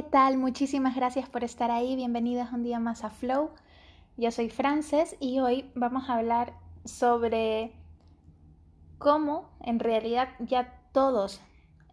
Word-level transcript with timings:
¿qué 0.00 0.08
tal? 0.08 0.38
Muchísimas 0.38 0.96
gracias 0.96 1.28
por 1.28 1.44
estar 1.44 1.70
ahí. 1.70 1.94
Bienvenidos 1.94 2.52
un 2.52 2.62
día 2.62 2.78
más 2.78 3.04
a 3.04 3.10
Flow. 3.10 3.50
Yo 4.16 4.30
soy 4.30 4.48
Frances 4.48 5.14
y 5.20 5.40
hoy 5.40 5.70
vamos 5.74 6.08
a 6.08 6.14
hablar 6.14 6.54
sobre 6.86 7.74
cómo 8.96 9.50
en 9.60 9.78
realidad 9.78 10.30
ya 10.38 10.80
todos 10.92 11.42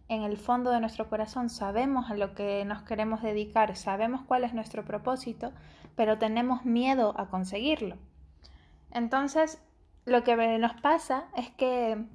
en 0.08 0.22
el 0.22 0.38
fondo 0.38 0.70
de 0.70 0.80
nuestro 0.80 1.10
corazón 1.10 1.50
sabemos 1.50 2.10
a 2.10 2.14
lo 2.14 2.34
que 2.34 2.64
nos 2.64 2.80
queremos 2.80 3.20
dedicar, 3.20 3.76
sabemos 3.76 4.22
cuál 4.26 4.44
es 4.44 4.54
nuestro 4.54 4.86
propósito, 4.86 5.52
pero 5.94 6.16
tenemos 6.16 6.64
miedo 6.64 7.12
a 7.20 7.28
conseguirlo. 7.28 7.98
Entonces, 8.90 9.62
lo 10.06 10.24
que 10.24 10.34
nos 10.58 10.80
pasa 10.80 11.28
es 11.36 11.50
que 11.50 12.06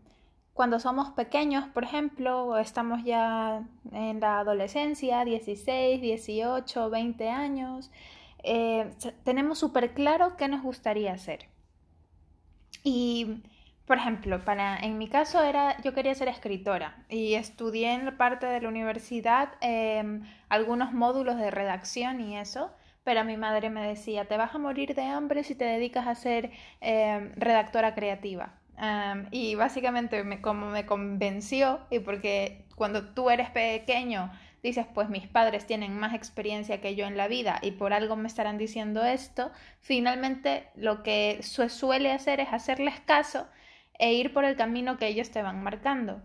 cuando 0.54 0.80
somos 0.80 1.10
pequeños, 1.12 1.68
por 1.70 1.84
ejemplo, 1.84 2.58
estamos 2.58 3.04
ya 3.04 3.64
en 3.92 4.20
la 4.20 4.40
adolescencia, 4.40 5.26
16, 5.26 6.00
18, 6.02 6.90
20 6.90 7.30
años, 7.30 7.92
eh, 8.44 8.92
tenemos 9.24 9.58
súper 9.60 9.94
claro 9.94 10.38
qué 10.38 10.48
nos 10.48 10.62
gustaría 10.62 11.14
hacer. 11.14 11.48
Y, 12.84 13.42
por 13.88 13.98
ejemplo, 13.98 14.46
para, 14.46 14.78
en 14.78 14.98
mi 14.98 15.08
caso 15.08 15.42
era, 15.42 15.82
yo 15.82 15.94
quería 15.94 16.14
ser 16.14 16.28
escritora 16.28 17.04
y 17.10 17.34
estudié 17.34 17.94
en 17.94 18.16
parte 18.18 18.46
de 18.46 18.62
la 18.62 18.70
universidad 18.70 19.54
em, 19.62 20.24
algunos 20.50 20.94
módulos 20.94 21.38
de 21.38 21.50
redacción 21.50 22.22
y 22.22 22.38
eso, 22.38 22.72
pero 23.04 23.24
mi 23.26 23.38
madre 23.38 23.70
me 23.70 23.86
decía, 23.88 24.26
te 24.28 24.38
vas 24.38 24.54
a 24.54 24.60
morir 24.60 24.94
de 24.96 25.04
hambre 25.04 25.44
si 25.44 25.56
te 25.56 25.66
dedicas 25.66 26.08
a 26.08 26.16
ser 26.16 26.52
em, 26.82 27.34
redactora 27.36 27.96
creativa 27.96 28.54
y 29.32 29.56
básicamente 29.56 30.24
me, 30.24 30.42
como 30.42 30.70
me 30.70 30.86
convenció, 30.86 31.82
y 31.90 32.00
porque 32.00 32.66
cuando 32.76 33.14
tú 33.14 33.30
eres 33.30 33.50
pequeño 33.50 34.32
dices, 34.64 34.86
pues 34.94 35.10
mis 35.10 35.28
padres 35.28 35.68
tienen 35.68 35.98
más 36.00 36.14
experiencia 36.14 36.80
que 36.80 36.96
yo 36.96 37.06
en 37.06 37.18
la 37.18 37.28
vida 37.28 37.60
y 37.62 37.72
por 37.72 37.94
algo 37.94 38.16
me 38.16 38.28
estarán 38.28 38.58
diciendo 38.58 39.04
esto, 39.04 39.52
finalmente 39.82 40.70
lo 40.76 41.04
que 41.04 41.40
se 41.42 41.68
suele 41.70 42.12
hacer 42.12 42.40
es 42.40 42.48
hacerles 42.52 43.00
caso 43.02 43.48
e 44.00 44.14
ir 44.14 44.34
por 44.34 44.46
el 44.46 44.56
camino 44.56 44.98
que 44.98 45.08
ellos 45.08 45.32
te 45.32 45.42
van 45.42 45.64
marcando. 45.64 46.22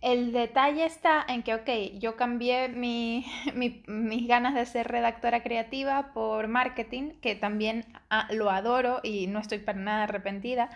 El 0.00 0.32
detalle 0.32 0.84
está 0.84 1.24
en 1.28 1.42
que, 1.42 1.54
ok, 1.54 1.98
yo 1.98 2.16
cambié 2.16 2.68
mi, 2.68 3.26
mis 3.54 4.28
ganas 4.28 4.54
de 4.54 4.66
ser 4.66 4.88
redactora 4.88 5.42
creativa 5.42 6.12
por 6.12 6.48
marketing, 6.48 7.12
que 7.20 7.34
también 7.34 7.84
ah, 8.10 8.28
lo 8.30 8.50
adoro 8.50 9.00
y 9.02 9.26
no 9.26 9.40
estoy 9.40 9.58
para 9.58 9.78
nada 9.78 10.04
arrepentida. 10.04 10.70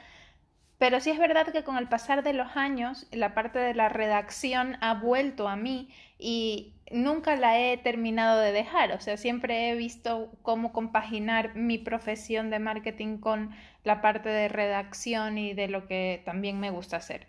Pero 0.78 0.98
sí 0.98 1.10
es 1.10 1.18
verdad 1.18 1.52
que 1.52 1.62
con 1.62 1.76
el 1.78 1.88
pasar 1.88 2.24
de 2.24 2.32
los 2.32 2.56
años, 2.56 3.06
la 3.12 3.34
parte 3.34 3.60
de 3.60 3.74
la 3.74 3.88
redacción 3.88 4.76
ha 4.80 4.94
vuelto 4.94 5.46
a 5.46 5.54
mí 5.54 5.90
y 6.18 6.74
nunca 6.90 7.36
la 7.36 7.60
he 7.60 7.76
terminado 7.78 8.40
de 8.40 8.50
dejar. 8.50 8.90
O 8.90 9.00
sea, 9.00 9.16
siempre 9.16 9.70
he 9.70 9.76
visto 9.76 10.32
cómo 10.42 10.72
compaginar 10.72 11.54
mi 11.54 11.78
profesión 11.78 12.50
de 12.50 12.58
marketing 12.58 13.18
con 13.18 13.50
la 13.84 14.00
parte 14.02 14.28
de 14.28 14.48
redacción 14.48 15.38
y 15.38 15.54
de 15.54 15.68
lo 15.68 15.86
que 15.86 16.20
también 16.24 16.58
me 16.58 16.70
gusta 16.70 16.96
hacer. 16.96 17.28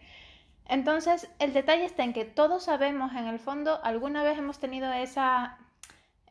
Entonces, 0.68 1.30
el 1.40 1.54
detalle 1.54 1.86
está 1.86 2.04
en 2.04 2.14
que 2.14 2.26
todos 2.26 2.64
sabemos, 2.64 3.12
en 3.14 3.28
el 3.28 3.40
fondo, 3.40 3.80
alguna 3.84 4.24
vez 4.24 4.38
hemos 4.38 4.60
tenido 4.60 4.92
esa 4.94 5.58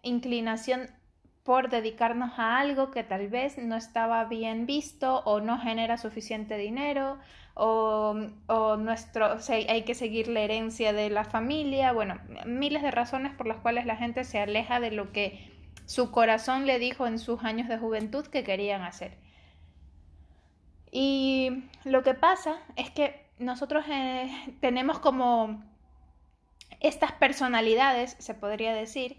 inclinación 0.02 0.90
por 1.42 1.70
dedicarnos 1.70 2.38
a 2.38 2.58
algo 2.58 2.90
que 2.90 3.02
tal 3.02 3.28
vez 3.28 3.58
no 3.58 3.76
estaba 3.76 4.24
bien 4.24 4.64
visto 4.64 5.22
o 5.24 5.40
no 5.40 5.58
genera 5.58 5.98
suficiente 5.98 6.56
dinero 6.56 7.18
o, 7.54 8.16
o 8.46 8.76
nuestro, 8.76 9.38
hay 9.48 9.82
que 9.82 9.94
seguir 9.94 10.28
la 10.28 10.40
herencia 10.40 10.92
de 10.92 11.10
la 11.10 11.24
familia, 11.24 11.92
bueno, 11.92 12.20
miles 12.46 12.82
de 12.82 12.92
razones 12.92 13.34
por 13.34 13.46
las 13.46 13.58
cuales 13.58 13.86
la 13.86 13.96
gente 13.96 14.24
se 14.24 14.38
aleja 14.38 14.80
de 14.80 14.92
lo 14.92 15.12
que 15.12 15.50
su 15.84 16.10
corazón 16.10 16.66
le 16.66 16.78
dijo 16.78 17.06
en 17.06 17.18
sus 17.18 17.42
años 17.44 17.68
de 17.68 17.76
juventud 17.76 18.26
que 18.26 18.44
querían 18.44 18.82
hacer. 18.82 19.18
Y 20.90 21.64
lo 21.84 22.02
que 22.02 22.14
pasa 22.14 22.58
es 22.76 22.90
que 22.90 23.26
nosotros 23.38 23.84
eh, 23.88 24.30
tenemos 24.60 24.98
como 24.98 25.62
estas 26.80 27.12
personalidades, 27.12 28.16
se 28.18 28.34
podría 28.34 28.74
decir, 28.74 29.16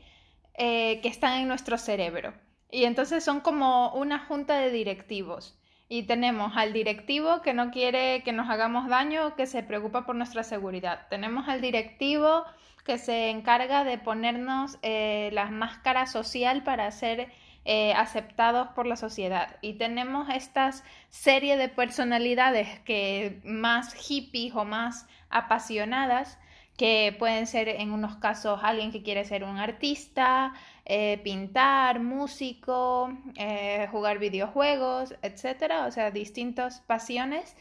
eh, 0.56 1.00
que 1.02 1.08
están 1.08 1.42
en 1.42 1.48
nuestro 1.48 1.78
cerebro. 1.78 2.34
Y 2.70 2.86
entonces 2.86 3.24
son 3.24 3.42
como 3.42 3.94
una 3.94 4.20
junta 4.20 4.58
de 4.58 4.72
directivos. 4.72 5.60
Y 5.90 6.04
tenemos 6.04 6.54
al 6.56 6.74
directivo 6.74 7.42
que 7.42 7.54
no 7.54 7.72
quiere 7.72 8.24
que 8.24 8.32
nos 8.32 8.50
hagamos 8.50 8.88
daño, 8.88 9.36
que 9.36 9.46
se 9.46 9.64
preocupa 9.64 10.06
por 10.06 10.16
nuestra 10.16 10.44
seguridad. 10.44 11.08
Tenemos 11.10 11.48
al 11.48 11.62
directivo 11.62 12.46
que 12.84 12.98
se 12.98 13.30
encarga 13.30 13.84
de 13.84 13.98
ponernos 13.98 14.78
eh, 14.82 15.30
la 15.34 15.46
máscara 15.46 16.06
social 16.08 16.64
para 16.64 16.90
ser 16.92 17.32
eh, 17.66 17.94
aceptados 17.94 18.70
por 18.70 18.86
la 18.86 18.96
sociedad. 18.96 19.58
Y 19.62 19.74
tenemos 19.74 20.28
estas 20.30 20.84
serie 21.10 21.58
de 21.58 21.70
personalidades 21.70 22.80
que 22.82 23.40
más 23.44 23.94
hippies 23.94 24.54
o 24.56 24.66
más 24.66 25.08
apasionadas, 25.30 26.38
que 26.78 27.16
pueden 27.20 27.46
ser 27.48 27.70
en 27.70 27.92
unos 27.92 28.16
casos 28.18 28.60
alguien 28.64 28.92
que 28.92 29.04
quiere 29.04 29.26
ser 29.26 29.44
un 29.44 29.58
artista, 29.58 30.54
eh, 30.86 31.20
pintar, 31.24 32.00
músico, 32.00 33.14
eh, 33.38 33.88
jugar 33.92 34.18
videojuegos, 34.18 35.16
etcétera, 35.22 35.86
o 35.86 35.92
sea, 35.92 36.12
distintas 36.12 36.82
pasiones 36.82 37.56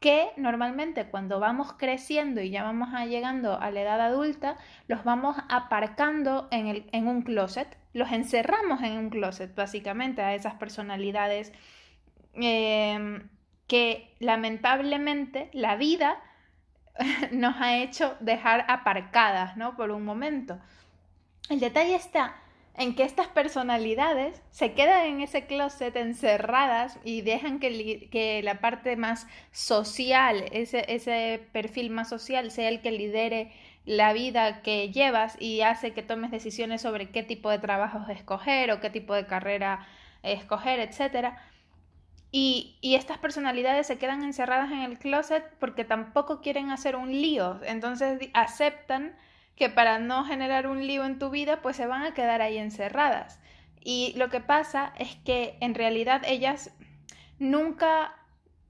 que 0.00 0.30
normalmente 0.36 1.06
cuando 1.06 1.40
vamos 1.40 1.72
creciendo 1.72 2.40
y 2.40 2.50
ya 2.50 2.62
vamos 2.62 2.88
llegando 3.08 3.58
a 3.58 3.70
la 3.70 3.80
edad 3.80 4.00
adulta, 4.00 4.56
los 4.88 5.04
vamos 5.04 5.36
aparcando 5.48 6.48
en, 6.50 6.66
el, 6.66 6.88
en 6.92 7.08
un 7.08 7.22
closet, 7.22 7.76
los 7.92 8.12
encerramos 8.12 8.82
en 8.82 8.98
un 8.98 9.10
closet 9.10 9.54
básicamente 9.54 10.22
a 10.22 10.34
esas 10.34 10.54
personalidades 10.54 11.52
em, 12.34 13.28
que 13.66 14.14
lamentablemente 14.20 15.50
la 15.52 15.76
vida 15.76 16.18
nos 17.32 17.56
ha 17.60 17.76
hecho 17.76 18.16
dejar 18.20 18.64
aparcadas, 18.68 19.56
¿no? 19.56 19.76
Por 19.76 19.90
un 19.90 20.04
momento. 20.04 20.58
El 21.48 21.60
detalle 21.60 21.94
está 21.94 22.36
en 22.78 22.94
que 22.94 23.04
estas 23.04 23.28
personalidades 23.28 24.42
se 24.50 24.74
quedan 24.74 25.06
en 25.06 25.20
ese 25.22 25.46
closet 25.46 25.96
encerradas 25.96 26.98
y 27.04 27.22
dejan 27.22 27.58
que, 27.58 28.40
la 28.44 28.60
parte 28.60 28.96
más 28.96 29.26
social, 29.50 30.44
ese, 30.52 30.84
ese, 30.88 31.46
perfil 31.52 31.90
más 31.90 32.08
social, 32.08 32.50
sea 32.50 32.68
el 32.68 32.82
que 32.82 32.92
lidere 32.92 33.52
la 33.86 34.12
vida 34.12 34.62
que 34.62 34.90
llevas 34.90 35.40
y 35.40 35.62
hace 35.62 35.92
que 35.92 36.02
tomes 36.02 36.30
decisiones 36.30 36.82
sobre 36.82 37.10
qué 37.10 37.22
tipo 37.22 37.50
de 37.50 37.58
trabajos 37.58 38.08
escoger 38.10 38.70
o 38.72 38.80
qué 38.80 38.90
tipo 38.90 39.14
de 39.14 39.26
carrera 39.26 39.86
escoger, 40.22 40.80
etc. 40.80 41.34
Y, 42.30 42.76
y 42.82 42.96
estas 42.96 43.16
personalidades 43.18 43.86
se 43.86 43.96
quedan 43.96 44.22
encerradas 44.22 44.70
en 44.70 44.80
el 44.80 44.98
closet 44.98 45.44
porque 45.60 45.84
tampoco 45.84 46.42
quieren 46.42 46.70
hacer 46.70 46.96
un 46.96 47.10
lío, 47.10 47.58
entonces 47.64 48.28
aceptan 48.34 49.16
que 49.56 49.70
para 49.70 49.98
no 49.98 50.24
generar 50.24 50.66
un 50.66 50.86
lío 50.86 51.04
en 51.04 51.18
tu 51.18 51.30
vida, 51.30 51.62
pues 51.62 51.76
se 51.76 51.86
van 51.86 52.02
a 52.02 52.14
quedar 52.14 52.42
ahí 52.42 52.58
encerradas. 52.58 53.40
Y 53.80 54.12
lo 54.16 54.28
que 54.28 54.40
pasa 54.40 54.92
es 54.98 55.16
que 55.16 55.56
en 55.60 55.74
realidad 55.74 56.22
ellas 56.26 56.70
nunca 57.38 58.14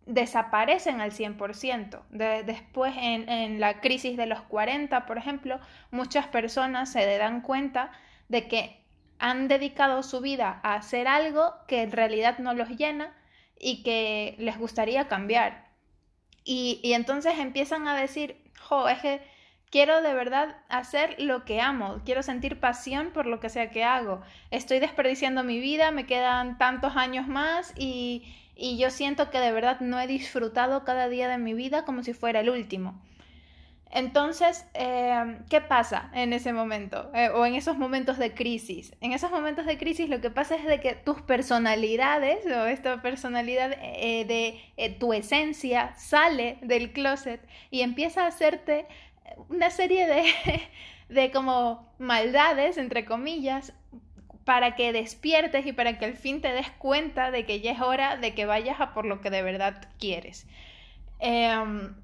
desaparecen 0.07 1.01
al 1.01 1.11
100%. 1.11 2.03
después, 2.45 2.95
en, 2.97 3.29
en, 3.29 3.61
la 3.61 3.81
crisis 3.81 4.17
de 4.17 4.27
los 4.27 4.41
40, 4.43 5.05
por 5.07 5.19
ejemplo, 5.19 5.59
muchas 5.91 6.29
personas 6.29 6.93
se 6.93 7.19
dan 7.19 7.41
cuenta 7.41 7.91
de 8.29 8.47
que 8.47 8.85
han 9.19 9.49
dedicado 9.49 10.03
su 10.05 10.21
vida 10.21 10.61
a 10.63 10.75
hacer 10.75 11.09
algo 11.09 11.55
que 11.67 11.83
en 11.83 11.91
realidad 11.91 12.39
no 12.39 12.55
los 12.55 12.69
llena 12.69 13.13
y 13.59 13.83
que 13.83 14.37
les 14.39 14.59
gustaría 14.59 15.09
cambiar. 15.09 15.67
Y, 16.45 16.78
y 16.84 16.93
entonces 16.93 17.39
empiezan 17.39 17.89
a 17.89 17.97
decir, 17.97 18.37
jo, 18.60 18.89
es 18.89 19.01
que 19.01 19.35
Quiero 19.71 20.01
de 20.01 20.15
verdad 20.15 20.57
hacer 20.68 21.16
lo 21.18 21.45
que 21.45 21.60
amo, 21.60 22.01
quiero 22.04 22.22
sentir 22.22 22.60
pasión 22.60 23.10
por 23.10 23.27
lo 23.27 23.41
que 23.41 23.48
sea 23.48 23.71
que 23.71 23.83
hago. 23.83 24.22
Estoy 24.51 24.78
desperdiciando 24.78 25.42
mi 25.42 25.59
vida, 25.59 25.91
me 25.91 26.07
quedan 26.07 26.57
tantos 26.57 26.97
años 26.97 27.27
más 27.27 27.72
y, 27.77 28.22
y 28.54 28.78
yo 28.78 28.91
siento 28.91 29.30
que 29.30 29.41
de 29.41 29.51
verdad 29.53 29.80
no 29.80 29.98
he 29.98 30.07
disfrutado 30.07 30.84
cada 30.84 31.09
día 31.09 31.28
de 31.28 31.39
mi 31.39 31.53
vida 31.53 31.84
como 31.84 32.04
si 32.04 32.15
fuera 32.15 32.41
el 32.41 32.51
último. 32.51 33.01
Entonces, 33.91 34.66
eh, 34.74 35.39
¿qué 35.48 35.60
pasa 35.60 36.10
en 36.12 36.33
ese 36.33 36.53
momento 36.53 37.10
eh, 37.15 37.30
o 37.30 37.47
en 37.47 37.54
esos 37.54 37.78
momentos 37.78 38.19
de 38.19 38.34
crisis? 38.34 38.92
En 39.01 39.12
esos 39.12 39.30
momentos 39.30 39.65
de 39.65 39.78
crisis 39.78 40.09
lo 40.09 40.21
que 40.21 40.28
pasa 40.28 40.57
es 40.57 40.65
de 40.65 40.80
que 40.80 40.95
tus 40.95 41.22
personalidades 41.22 42.45
o 42.47 42.66
esta 42.66 43.01
personalidad 43.01 43.72
eh, 43.80 44.24
de 44.77 44.91
tu 44.98 45.12
esencia 45.12 45.95
sale 45.97 46.59
del 46.62 46.92
closet 46.92 47.41
y 47.71 47.83
empieza 47.83 48.24
a 48.24 48.27
hacerte 48.27 48.86
una 49.49 49.71
serie 49.71 50.07
de, 50.07 50.25
de 51.09 51.31
como 51.31 51.93
maldades, 51.99 52.78
entre 52.78 53.05
comillas, 53.05 53.73
para 54.45 54.77
que 54.77 54.93
despiertes 54.93 55.67
y 55.67 55.73
para 55.73 55.99
que 55.99 56.05
al 56.05 56.17
fin 56.17 56.41
te 56.41 56.53
des 56.53 56.71
cuenta 56.73 57.31
de 57.31 57.47
que 57.47 57.61
ya 57.61 57.73
es 57.73 57.81
hora 57.81 58.17
de 58.17 58.34
que 58.34 58.47
vayas 58.47 58.81
a 58.81 58.95
por 58.95 59.05
lo 59.05 59.21
que 59.21 59.31
de 59.31 59.43
verdad 59.43 59.89
quieres. 59.99 60.47
Em, 61.19 61.95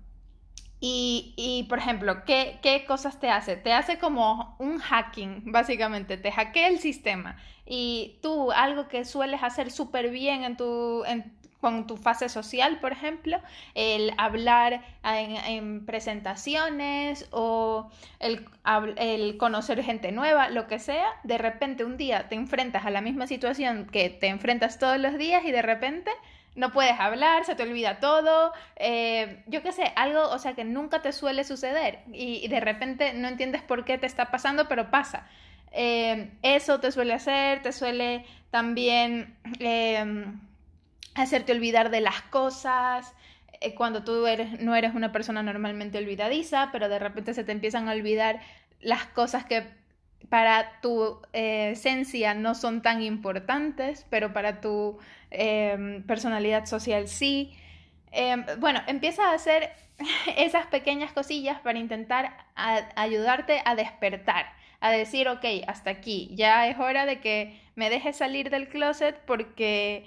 Y, 0.80 1.34
y, 1.36 1.64
por 1.68 1.78
ejemplo, 1.78 2.24
¿qué, 2.24 2.58
¿qué, 2.62 2.84
cosas 2.86 3.20
te 3.20 3.30
hace? 3.30 3.56
Te 3.56 3.72
hace 3.72 3.98
como 3.98 4.56
un 4.58 4.78
hacking, 4.78 5.52
básicamente, 5.52 6.16
te 6.18 6.32
hackea 6.32 6.68
el 6.68 6.80
sistema. 6.80 7.36
Y 7.64 8.18
tú, 8.22 8.50
algo 8.52 8.88
que 8.88 9.04
sueles 9.04 9.42
hacer 9.44 9.70
súper 9.70 10.10
bien 10.10 10.42
en 10.44 10.56
tu, 10.56 11.04
con 11.62 11.86
tu 11.86 11.96
fase 11.96 12.28
social, 12.28 12.80
por 12.80 12.90
ejemplo, 12.90 13.38
el 13.74 14.12
hablar 14.18 14.82
en, 15.04 15.86
presentaciones 15.86 17.28
o 17.30 17.88
el, 18.18 18.44
el, 18.96 19.36
conocer 19.38 19.82
gente 19.84 20.10
nueva, 20.10 20.50
lo 20.50 20.66
que 20.66 20.80
sea, 20.80 21.06
de 21.22 21.38
repente 21.38 21.84
un 21.84 21.96
día 21.96 22.28
te 22.28 22.34
enfrentas 22.34 22.84
a 22.84 22.90
la 22.90 23.00
misma 23.00 23.28
situación 23.28 23.86
que 23.86 24.10
te 24.10 24.26
enfrentas 24.26 24.80
todos 24.80 24.98
los 24.98 25.16
días 25.16 25.44
y 25.44 25.52
de 25.52 25.62
repente 25.62 26.10
no 26.56 26.72
puedes 26.72 26.98
hablar, 26.98 27.44
se 27.44 27.54
te 27.54 27.62
olvida 27.62 28.00
todo, 28.00 28.52
eh, 28.74 29.44
yo 29.46 29.62
qué 29.62 29.70
sé, 29.70 29.92
algo, 29.94 30.28
o 30.30 30.38
sea, 30.40 30.54
que 30.54 30.64
nunca 30.64 31.00
te 31.00 31.12
suele 31.12 31.44
suceder 31.44 32.00
y, 32.12 32.48
de 32.48 32.58
repente 32.58 33.14
no 33.14 33.28
entiendes 33.28 33.62
por 33.62 33.84
qué 33.84 33.98
te 33.98 34.06
está 34.06 34.32
pasando, 34.32 34.66
pero 34.68 34.90
pasa. 34.90 35.28
Eh, 35.70 36.32
eso 36.42 36.80
te 36.80 36.90
suele 36.90 37.14
hacer, 37.14 37.62
te 37.62 37.72
suele 37.72 38.26
también 38.50 39.36
em, 39.60 40.40
hacerte 41.14 41.52
olvidar 41.52 41.90
de 41.90 42.00
las 42.00 42.22
cosas, 42.22 43.14
eh, 43.60 43.74
cuando 43.74 44.04
tú 44.04 44.26
eres, 44.26 44.60
no 44.60 44.74
eres 44.74 44.94
una 44.94 45.12
persona 45.12 45.42
normalmente 45.42 45.98
olvidadiza, 45.98 46.70
pero 46.72 46.88
de 46.88 46.98
repente 46.98 47.34
se 47.34 47.44
te 47.44 47.52
empiezan 47.52 47.88
a 47.88 47.92
olvidar 47.92 48.40
las 48.80 49.06
cosas 49.06 49.44
que 49.44 49.64
para 50.28 50.80
tu 50.80 51.20
esencia 51.32 52.34
no 52.34 52.54
son 52.54 52.80
tan 52.80 53.02
importantes, 53.02 54.06
pero 54.08 54.32
para 54.32 54.60
tu 54.60 54.98
Em, 55.32 56.02
personalidad 56.02 56.66
social 56.66 57.08
sí. 57.08 57.52
Em, 58.12 58.44
bueno, 58.58 58.80
empieza 58.86 59.30
a 59.30 59.34
hacer 59.34 59.70
esas 60.36 60.66
pequeñas 60.66 61.12
cosillas 61.12 61.58
para 61.60 61.78
intentar 61.78 62.36
ayudarte 62.96 63.62
a 63.64 63.74
despertar, 63.74 64.46
a 64.80 64.90
decir, 64.90 65.28
ok, 65.28 65.44
hasta 65.66 65.90
aquí, 65.90 66.30
ya 66.34 66.66
es 66.68 66.78
hora 66.78 67.06
de 67.06 67.20
que 67.20 67.58
me 67.76 67.88
dejes 67.88 68.16
salir 68.16 68.50
del 68.50 68.68
closet 68.68 69.18
porque 69.26 70.04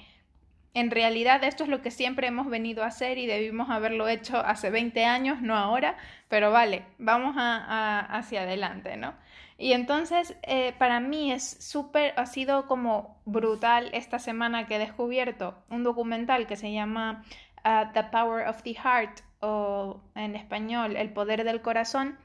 en 0.76 0.92
realidad 0.92 1.44
esto 1.46 1.64
es 1.64 1.70
lo 1.70 1.82
que 1.82 1.90
siempre 1.90 2.28
hemos 2.28 2.48
venido 2.48 2.84
a 2.84 2.88
hacer 2.88 3.18
y 3.18 3.26
debimos 3.26 3.70
haberlo 3.70 4.10
hecho 4.10 4.38
hace 4.38 4.70
20 4.70 5.06
años, 5.06 5.42
no 5.42 5.56
ahora, 5.56 5.98
pero 6.28 6.52
vale, 6.52 6.84
vamos 7.00 7.36
hacia 7.38 8.42
adelante, 8.42 8.98
¿no? 8.98 9.14
Y 9.58 9.72
entonces, 9.72 10.36
eh, 10.44 10.74
para 10.78 11.00
mí 11.00 11.32
es 11.32 11.50
súper, 11.64 12.14
ha 12.18 12.26
sido 12.26 12.68
como 12.68 13.22
brutal 13.24 13.90
esta 13.94 14.20
semana 14.20 14.68
que 14.68 14.76
he 14.76 14.80
descubierto 14.80 15.56
un 15.70 15.84
documental 15.84 16.46
que 16.46 16.58
se 16.58 16.74
llama 16.74 17.24
uh, 17.64 17.94
The 17.94 18.04
Power 18.04 18.46
of 18.50 18.62
the 18.64 18.74
Heart 18.74 19.22
o 19.40 20.02
en 20.14 20.36
español 20.36 20.98
El 20.98 21.14
Poder 21.14 21.46
del 21.46 21.62
Corazón. 21.62 22.20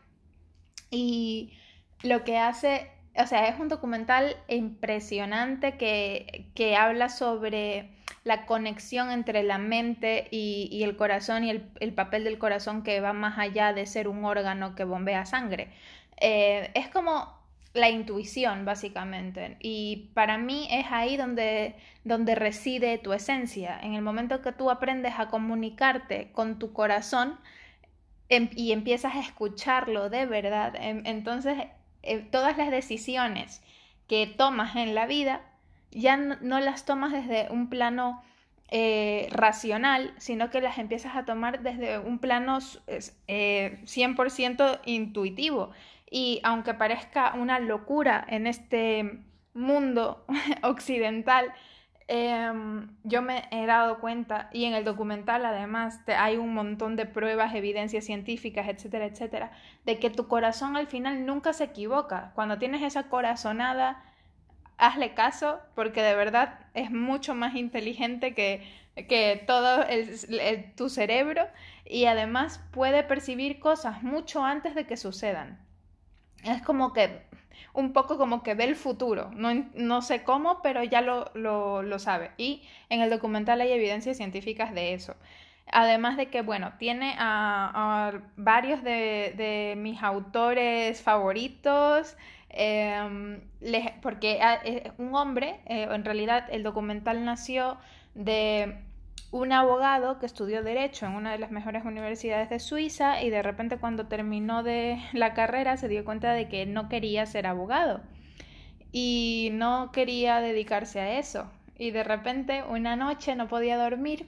Y 0.90 1.56
lo 2.02 2.24
que 2.24 2.36
hace, 2.38 2.90
o 3.16 3.26
sea, 3.26 3.48
es 3.48 3.58
un 3.58 3.68
documental 3.68 4.36
impresionante 4.48 5.76
que, 5.76 6.50
que 6.54 6.76
habla 6.76 7.08
sobre 7.08 7.90
la 8.24 8.46
conexión 8.46 9.10
entre 9.10 9.42
la 9.42 9.58
mente 9.58 10.28
y, 10.30 10.82
el 10.82 10.96
corazón 10.96 11.44
y 11.44 11.50
el, 11.50 11.70
el, 11.80 11.92
papel 11.94 12.24
del 12.24 12.38
corazón 12.38 12.82
que 12.82 13.00
va 13.00 13.12
más 13.12 13.38
allá 13.38 13.72
de 13.72 13.86
ser 13.86 14.08
un 14.08 14.24
órgano 14.24 14.74
que 14.74 14.84
bombea 14.84 15.26
sangre. 15.26 15.70
Eh, 16.20 16.70
es 16.74 16.88
como 16.88 17.40
la 17.72 17.88
intuición, 17.88 18.64
básicamente. 18.64 19.56
Y 19.60 20.10
para 20.14 20.38
mí 20.38 20.68
es 20.70 20.86
ahí 20.90 21.16
donde, 21.16 21.76
donde 22.04 22.34
reside 22.34 22.98
tu 22.98 23.12
esencia. 23.12 23.78
En 23.80 23.94
el 23.94 24.02
momento 24.02 24.42
que 24.42 24.52
tú 24.52 24.70
aprendes 24.70 25.14
a 25.18 25.28
comunicarte 25.28 26.32
con 26.32 26.58
tu 26.58 26.72
corazón 26.72 27.38
em, 28.28 28.50
y 28.54 28.72
empiezas 28.72 29.14
a 29.16 29.20
escucharlo 29.20 30.10
de 30.10 30.26
verdad, 30.26 30.74
em, 30.76 31.02
entonces 31.06 31.56
eh, 32.02 32.20
todas 32.20 32.56
las 32.56 32.70
decisiones 32.70 33.62
que 34.06 34.26
tomas 34.26 34.76
en 34.76 34.94
la 34.94 35.06
vida 35.06 35.42
ya 35.90 36.16
no, 36.16 36.60
las 36.60 36.84
tomas 36.84 37.12
desde 37.12 37.50
un 37.50 37.68
plano 37.68 38.22
eh, 38.68 39.28
racional, 39.32 40.14
sino 40.18 40.50
que 40.50 40.60
las 40.60 40.78
empiezas 40.78 41.16
a 41.16 41.24
tomar 41.24 41.62
desde 41.62 41.98
un 41.98 42.20
plano 42.20 42.58
100% 42.58 44.80
intuitivo. 44.84 45.72
Y 46.08 46.40
aunque 46.44 46.74
parezca 46.74 47.32
una 47.34 47.58
locura 47.58 48.24
en 48.28 48.46
este 48.46 49.24
mundo 49.54 50.24
occidental, 50.62 51.52
em, 52.10 52.88
yo 53.04 53.22
me 53.22 53.44
he 53.50 53.66
dado 53.66 54.00
cuenta, 54.00 54.50
y 54.52 54.64
en 54.64 54.74
el 54.74 54.84
documental 54.84 55.46
además 55.46 56.00
hay 56.08 56.36
un 56.36 56.52
montón 56.52 56.96
de 56.96 57.06
pruebas, 57.06 57.54
evidencias 57.54 58.04
científicas, 58.04 58.68
etcétera, 58.68 59.06
etcétera, 59.06 59.52
de 59.86 59.98
que 59.98 60.10
tu 60.10 60.28
corazón 60.28 60.76
al 60.76 60.88
final 60.88 61.24
nunca 61.24 61.52
se 61.52 61.64
equivoca. 61.64 62.32
Cuando 62.34 62.58
tienes 62.58 62.82
esa 62.82 63.04
corazonada, 63.04 64.02
hazle 64.76 65.14
caso, 65.14 65.60
porque 65.74 66.02
de 66.02 66.14
verdad 66.16 66.58
es 66.74 66.90
mucho 66.90 67.34
más 67.34 67.54
inteligente 67.54 68.34
que, 68.34 68.66
que 69.08 69.42
todo 69.46 69.84
tu 70.76 70.88
cerebro 70.90 71.46
y 71.84 72.06
además 72.06 72.60
puede 72.72 73.04
percibir 73.04 73.60
cosas 73.60 74.02
mucho 74.02 74.44
antes 74.44 74.74
de 74.74 74.86
que 74.86 74.96
sucedan 74.96 75.58
es 76.44 76.62
como 76.62 76.92
que 76.92 77.22
un 77.72 77.92
poco 77.92 78.18
como 78.18 78.42
que 78.42 78.54
ve 78.54 78.64
el 78.64 78.76
futuro, 78.76 79.30
no, 79.34 79.50
no 79.74 80.02
sé 80.02 80.22
cómo, 80.22 80.60
pero 80.62 80.82
ya 80.84 81.00
lo, 81.00 81.30
lo, 81.34 81.82
lo, 81.82 81.98
sabe. 81.98 82.30
Y 82.36 82.62
en 82.88 83.00
el 83.00 83.10
documental 83.10 83.60
hay 83.60 83.72
evidencias 83.72 84.16
científicas 84.16 84.74
de 84.74 84.94
eso. 84.94 85.14
Además 85.72 86.16
de 86.16 86.26
que, 86.26 86.42
bueno, 86.42 86.72
tiene 86.78 87.14
a, 87.18 88.12
varios 88.36 88.82
de, 88.82 89.34
de, 89.36 89.74
mis 89.76 90.02
autores 90.02 91.00
favoritos, 91.00 92.16
em, 92.48 93.40
porque 94.02 94.40
ah, 94.42 94.54
es 94.64 94.90
un 94.98 95.14
hombre, 95.14 95.60
eh, 95.66 95.86
en 95.90 96.04
realidad 96.04 96.46
el 96.50 96.64
documental 96.64 97.24
nació 97.24 97.78
de 98.14 98.82
un 99.30 99.52
abogado 99.52 100.18
que 100.18 100.26
estudió 100.26 100.62
derecho 100.62 101.06
en 101.06 101.12
una 101.12 101.32
de 101.32 101.38
las 101.38 101.50
mejores 101.50 101.84
universidades 101.84 102.50
de 102.50 102.58
Suiza 102.58 103.22
y 103.22 103.30
de 103.30 103.42
repente 103.42 103.78
cuando 103.78 104.06
terminó 104.08 104.62
de 104.62 104.98
la 105.12 105.34
carrera 105.34 105.76
se 105.76 105.88
dio 105.88 106.04
cuenta 106.04 106.32
de 106.32 106.48
que 106.48 106.66
no 106.66 106.88
quería 106.88 107.26
ser 107.26 107.46
abogado 107.46 108.00
y 108.92 109.50
no 109.52 109.92
quería 109.92 110.40
dedicarse 110.40 111.00
a 111.00 111.18
eso. 111.18 111.50
Y 111.78 111.92
de 111.92 112.04
repente 112.04 112.64
una 112.64 112.96
noche 112.96 113.36
no 113.36 113.48
podía 113.48 113.78
dormir, 113.78 114.26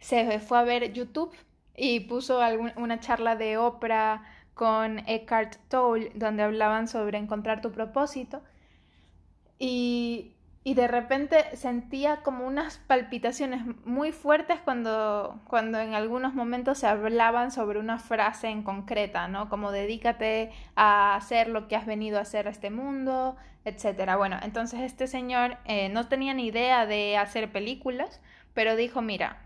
se 0.00 0.38
fue 0.40 0.58
a 0.58 0.62
ver 0.62 0.92
YouTube 0.92 1.32
y 1.76 2.00
puso 2.00 2.40
una 2.76 3.00
charla 3.00 3.36
de 3.36 3.56
Oprah 3.56 4.22
con 4.54 5.00
Eckhart 5.08 5.56
Tolle 5.68 6.12
donde 6.14 6.42
hablaban 6.42 6.88
sobre 6.88 7.18
encontrar 7.18 7.60
tu 7.60 7.72
propósito 7.72 8.42
y 9.58 9.97
y 10.68 10.74
de 10.74 10.86
repente 10.86 11.56
sentía 11.56 12.18
como 12.18 12.46
unas 12.46 12.76
palpitaciones 12.76 13.62
muy 13.86 14.12
fuertes 14.12 14.60
cuando, 14.62 15.40
cuando 15.46 15.80
en 15.80 15.94
algunos 15.94 16.34
momentos 16.34 16.76
se 16.76 16.86
hablaban 16.86 17.52
sobre 17.52 17.78
una 17.78 17.98
frase 17.98 18.48
en 18.48 18.62
concreta, 18.62 19.28
¿no? 19.28 19.48
Como 19.48 19.72
dedícate 19.72 20.52
a 20.76 21.14
hacer 21.16 21.48
lo 21.48 21.68
que 21.68 21.76
has 21.76 21.86
venido 21.86 22.18
a 22.18 22.20
hacer 22.20 22.48
a 22.48 22.50
este 22.50 22.68
mundo, 22.68 23.38
etcétera. 23.64 24.16
Bueno, 24.16 24.36
entonces 24.42 24.80
este 24.80 25.06
señor 25.06 25.56
eh, 25.64 25.88
no 25.88 26.06
tenía 26.06 26.34
ni 26.34 26.48
idea 26.48 26.84
de 26.84 27.16
hacer 27.16 27.50
películas, 27.50 28.20
pero 28.52 28.76
dijo, 28.76 29.00
mira, 29.00 29.38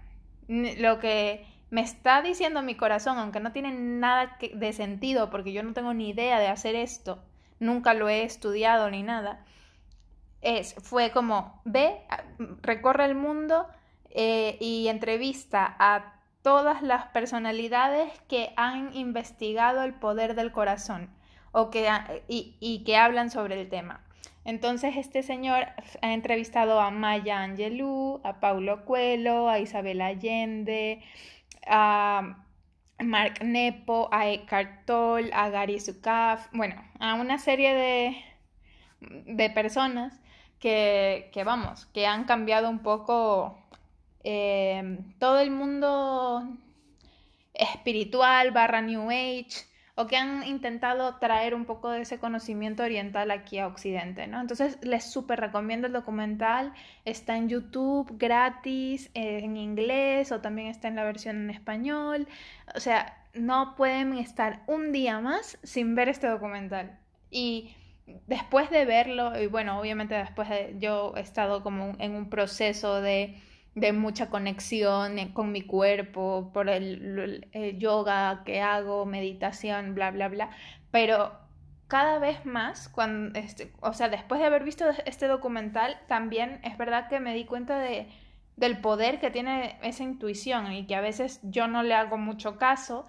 lo 0.49 0.99
que 0.99 1.47
me 1.71 1.83
está 1.83 2.21
diciendo 2.21 2.63
mi 2.63 2.75
corazón, 2.75 3.19
aunque 3.19 3.39
no 3.39 3.53
tiene 3.53 3.71
nada 3.71 4.39
de 4.53 4.73
sentido, 4.73 5.31
porque 5.31 5.53
yo 5.53 5.63
no 5.63 5.73
tengo 5.73 5.95
ni 5.95 6.09
idea 6.09 6.41
de 6.41 6.49
hacer 6.49 6.75
esto, 6.75 7.23
nunca 7.61 7.95
lo 7.95 8.09
he 8.09 8.25
estudiado 8.25 8.91
ni 8.91 9.05
nada, 9.05 9.45
es, 10.43 10.75
fue 10.75 11.11
como, 11.11 11.61
ve, 11.65 12.01
recorre 12.61 13.05
el 13.07 13.15
mundo 13.15 13.67
eh, 14.11 14.59
y 14.61 14.89
entrevista 14.89 15.75
a 15.79 16.21
todas 16.43 16.83
las 16.83 17.07
personalidades 17.07 18.13
que 18.29 18.53
han 18.57 18.95
investigado 18.95 19.85
el 19.85 19.95
poder 19.95 20.35
del 20.35 20.53
corazón 20.53 21.09
o 21.53 21.71
que, 21.71 21.89
y, 22.29 22.57
y 22.61 22.85
que 22.85 22.97
hablan 22.97 23.31
sobre 23.31 23.61
el 23.61 23.69
tema. 23.69 24.01
Entonces 24.45 24.97
este 24.97 25.23
señor 25.23 25.69
ha 26.01 26.13
entrevistado 26.13 26.81
a 26.81 26.91
Maya 26.91 27.43
Angelou, 27.43 28.21
a 28.25 28.41
Paulo 28.41 28.85
Coelho, 28.85 29.49
a 29.49 29.61
Isabel 29.61 30.01
Allende, 30.01 31.01
a 31.65 32.45
Mark 32.99 33.45
Nepo, 33.45 34.09
a 34.11 34.29
Eckhart 34.29 34.85
Tolle, 34.85 35.31
a 35.33 35.49
Gary 35.49 35.79
Zukav, 35.79 36.41
bueno, 36.53 36.75
a 36.99 37.15
una 37.15 37.39
serie 37.39 37.75
de, 37.75 38.17
de 39.01 39.51
personas 39.51 40.22
que, 40.63 41.43
vamos, 41.45 41.87
que 41.87 42.07
han 42.07 42.25
cambiado 42.25 42.71
un 42.71 42.79
poco 42.79 43.59
eh, 44.23 44.99
todo 45.19 45.41
el 45.41 45.51
mundo 45.51 46.49
espiritual 47.53 48.53
barra 48.53 48.81
New 48.81 49.11
Age 49.11 49.67
o 49.95 50.07
que 50.07 50.17
han 50.17 50.47
intentado 50.47 51.17
traer 51.17 51.55
un 51.55 51.67
poco 51.67 51.91
de 51.91 52.03
ese 52.03 52.19
conocimiento 52.19 52.83
oriental 52.83 53.31
aquí 53.31 53.59
a 53.59 53.67
Occidente, 53.67 54.27
¿no? 54.27 54.41
Entonces 54.41 54.79
les 54.83 55.13
súper 55.13 55.41
recomiendo 55.41 55.89
el 55.89 55.93
documental, 55.93 56.73
está 57.05 57.37
en 57.37 57.49
YouTube 57.49 58.17
gratis, 58.17 59.11
eh, 59.15 59.41
en 59.43 59.57
inglés 59.57 60.33
o 60.33 60.41
también 60.41 60.69
está 60.69 60.89
en 60.89 60.97
la 60.97 61.05
versión 61.05 61.37
en 61.43 61.51
español, 61.51 62.27
o 62.75 62.81
sea, 62.81 63.19
no 63.35 63.75
pueden 63.77 64.15
estar 64.15 64.63
un 64.67 64.93
día 64.93 65.21
más 65.21 65.59
sin 65.63 65.95
ver 65.95 66.09
este 66.09 66.29
documental. 66.29 66.99
Y 67.31 67.75
después 68.27 68.71
de 68.71 68.85
verlo, 68.85 69.41
y 69.41 69.47
bueno, 69.47 69.79
obviamente 69.79 70.15
después 70.15 70.49
de 70.49 70.77
yo 70.79 71.15
he 71.17 71.21
estado 71.21 71.63
como 71.63 71.95
en 71.99 72.15
un 72.15 72.29
proceso 72.31 73.01
de 73.01 73.41
de 73.75 73.93
mucha 73.93 74.29
conexión 74.29 75.19
eh, 75.19 75.33
con 75.33 75.53
mi 75.53 75.63
cuerpo, 75.63 76.51
por 76.53 76.69
el, 76.69 77.49
yoga 77.79 78.43
que 78.45 78.61
hago, 78.61 79.07
meditación, 79.07 79.95
bla, 79.95 80.11
bla, 80.11 80.29
bla. 80.29 80.51
Pero 80.91 81.33
cada 81.89 82.19
vez 82.19 82.45
más, 82.45 82.89
cuando, 82.89 83.39
este, 83.39 83.73
o 83.81 83.93
sea, 83.93 84.09
después 84.09 84.41
de 84.41 84.47
haber 84.47 84.65
visto 84.65 84.85
este 85.07 85.27
documental, 85.27 85.99
también 86.09 86.61
es 86.65 86.77
verdad 86.79 87.09
que 87.09 87.21
me 87.21 87.35
di 87.35 87.45
cuenta 87.45 87.79
de, 87.79 88.09
del 88.57 88.79
poder 88.79 89.21
que 89.21 89.31
tiene 89.31 89.79
esa 89.83 90.03
intuición 90.03 90.73
y 90.73 90.87
que 90.87 90.95
a 90.97 91.01
veces 91.01 91.41
yo 91.43 91.67
no 91.69 91.83
le 91.83 91.95
hago 91.95 92.19
mucho 92.19 92.59
caso 92.59 93.07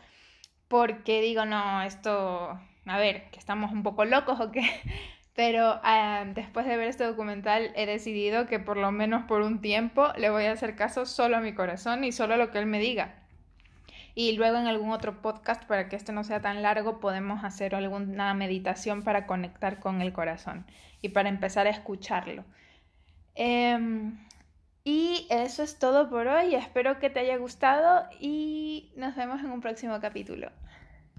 porque 0.68 1.22
digo, 1.22 1.46
no, 1.46 1.82
esto, 1.84 2.60
a 2.86 2.98
ver, 2.98 3.30
que 3.32 3.40
estamos 3.40 3.72
un 3.72 3.84
poco 3.84 4.06
locos 4.06 4.40
o 4.40 4.52
qué, 4.52 4.62
pero 5.36 5.80
ah, 5.84 6.26
después 6.34 6.66
de 6.66 6.78
ver 6.78 6.88
este 6.88 7.04
documental 7.04 7.72
he 7.76 7.86
decidido 7.86 8.46
que 8.48 8.60
por 8.60 8.78
lo 8.78 8.92
menos 8.92 9.24
por 9.24 9.42
un 9.42 9.62
tiempo 9.62 10.12
le 10.18 10.30
voy 10.30 10.46
a 10.46 10.52
hacer 10.52 10.76
caso 10.76 11.06
solo 11.06 11.38
a 11.38 11.42
mi 11.42 11.54
corazón 11.54 12.04
y 12.04 12.12
solo 12.12 12.36
a 12.36 12.38
lo 12.38 12.52
que 12.52 12.60
él 12.60 12.66
me 12.66 12.80
diga. 12.80 13.16
Y 14.16 14.34
luego 14.34 14.58
en 14.58 14.68
algún 14.68 14.92
otro 14.92 15.22
podcast, 15.22 15.64
para 15.66 15.90
que 15.90 15.96
esto 15.96 16.12
no 16.12 16.24
sea 16.24 16.40
tan 16.40 16.62
largo, 16.62 17.00
podemos 17.00 17.44
hacer 17.44 17.74
alguna 17.74 18.34
meditación 18.36 19.02
para 19.02 19.26
conectar 19.26 19.80
con 19.80 20.02
el 20.04 20.14
corazón 20.14 20.68
y 21.02 21.10
para 21.10 21.30
empezar 21.30 21.66
a 21.66 21.72
escucharlo. 21.72 22.46
Em, 23.34 24.20
y 24.84 25.26
eso 25.32 25.64
es 25.64 25.80
todo 25.80 26.10
por 26.10 26.28
hoy. 26.28 26.54
Espero 26.54 27.00
que 27.00 27.10
te 27.10 27.22
haya 27.22 27.38
gustado 27.38 28.08
y 28.20 28.92
nos 28.96 29.16
vemos 29.16 29.42
en 29.42 29.50
un 29.50 29.62
próximo 29.62 30.00
capítulo. 30.00 30.52